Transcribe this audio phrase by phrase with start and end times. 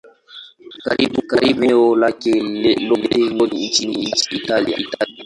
[0.83, 1.19] Karibu
[1.49, 2.33] eneo lake
[2.87, 4.77] lote ni nchi ya Italia.